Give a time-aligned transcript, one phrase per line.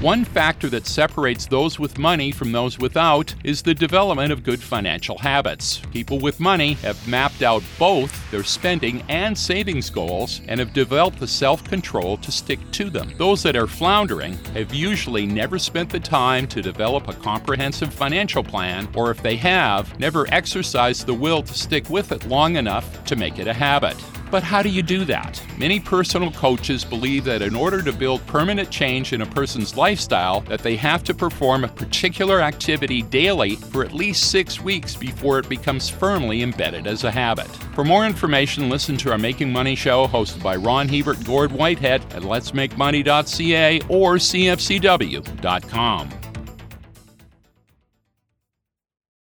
[0.00, 4.62] One factor that separates those with money from those without is the development of good
[4.62, 5.80] financial habits.
[5.90, 11.18] People with money have mapped out both their spending and savings goals and have developed
[11.18, 13.10] the self control to stick to them.
[13.16, 18.44] Those that are floundering have usually never spent the time to develop a comprehensive financial
[18.44, 23.02] plan, or if they have, never exercised the will to stick with it long enough
[23.06, 23.96] to make it a habit.
[24.30, 25.42] But how do you do that?
[25.58, 30.42] Many personal coaches believe that in order to build permanent change in a person's lifestyle,
[30.42, 35.38] that they have to perform a particular activity daily for at least 6 weeks before
[35.38, 37.48] it becomes firmly embedded as a habit.
[37.74, 42.02] For more information, listen to our Making Money show hosted by Ron Hebert, Gord Whitehead
[42.12, 46.10] at letsmakemoney.ca or cfcw.com.